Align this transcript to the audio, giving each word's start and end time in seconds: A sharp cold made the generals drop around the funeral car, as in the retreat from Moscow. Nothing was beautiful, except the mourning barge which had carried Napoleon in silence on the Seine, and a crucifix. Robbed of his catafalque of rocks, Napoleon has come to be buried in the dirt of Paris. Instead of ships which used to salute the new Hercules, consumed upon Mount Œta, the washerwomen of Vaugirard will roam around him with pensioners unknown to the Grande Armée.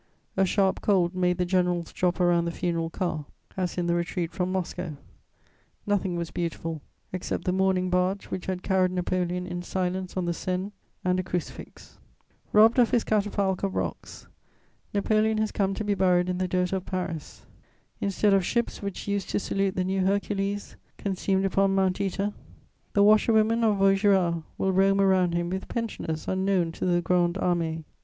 A 0.35 0.45
sharp 0.45 0.81
cold 0.81 1.13
made 1.13 1.37
the 1.37 1.45
generals 1.45 1.93
drop 1.93 2.19
around 2.19 2.45
the 2.45 2.51
funeral 2.51 2.89
car, 2.89 3.27
as 3.55 3.77
in 3.77 3.85
the 3.85 3.93
retreat 3.93 4.31
from 4.31 4.51
Moscow. 4.51 4.97
Nothing 5.85 6.15
was 6.15 6.31
beautiful, 6.31 6.81
except 7.13 7.43
the 7.45 7.51
mourning 7.51 7.91
barge 7.91 8.25
which 8.31 8.47
had 8.47 8.63
carried 8.63 8.89
Napoleon 8.89 9.45
in 9.45 9.61
silence 9.61 10.17
on 10.17 10.25
the 10.25 10.33
Seine, 10.33 10.71
and 11.05 11.19
a 11.19 11.23
crucifix. 11.23 11.99
Robbed 12.51 12.79
of 12.79 12.89
his 12.89 13.03
catafalque 13.03 13.61
of 13.61 13.75
rocks, 13.75 14.25
Napoleon 14.91 15.37
has 15.37 15.51
come 15.51 15.75
to 15.75 15.83
be 15.83 15.93
buried 15.93 16.29
in 16.29 16.39
the 16.39 16.47
dirt 16.47 16.73
of 16.73 16.87
Paris. 16.87 17.45
Instead 17.99 18.33
of 18.33 18.43
ships 18.43 18.81
which 18.81 19.07
used 19.07 19.29
to 19.29 19.39
salute 19.39 19.75
the 19.75 19.83
new 19.83 20.03
Hercules, 20.03 20.77
consumed 20.97 21.45
upon 21.45 21.75
Mount 21.75 21.99
Œta, 21.99 22.33
the 22.93 23.03
washerwomen 23.03 23.63
of 23.63 23.77
Vaugirard 23.77 24.41
will 24.57 24.73
roam 24.73 24.99
around 24.99 25.33
him 25.35 25.51
with 25.51 25.67
pensioners 25.67 26.27
unknown 26.27 26.71
to 26.71 26.87
the 26.87 27.03
Grande 27.03 27.35
Armée. 27.35 27.83